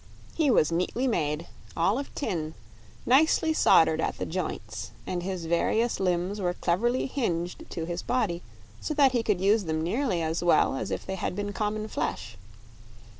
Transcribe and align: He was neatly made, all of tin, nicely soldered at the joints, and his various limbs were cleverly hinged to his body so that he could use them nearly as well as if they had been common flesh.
He 0.33 0.49
was 0.49 0.71
neatly 0.71 1.05
made, 1.07 1.45
all 1.77 1.99
of 1.99 2.15
tin, 2.15 2.55
nicely 3.05 3.53
soldered 3.53 4.01
at 4.01 4.17
the 4.17 4.25
joints, 4.25 4.89
and 5.05 5.21
his 5.21 5.45
various 5.45 5.99
limbs 5.99 6.41
were 6.41 6.55
cleverly 6.55 7.05
hinged 7.05 7.69
to 7.69 7.85
his 7.85 8.01
body 8.01 8.41
so 8.79 8.95
that 8.95 9.11
he 9.11 9.21
could 9.21 9.39
use 9.39 9.65
them 9.65 9.83
nearly 9.83 10.23
as 10.23 10.43
well 10.43 10.75
as 10.75 10.89
if 10.89 11.05
they 11.05 11.13
had 11.13 11.35
been 11.35 11.53
common 11.53 11.87
flesh. 11.87 12.35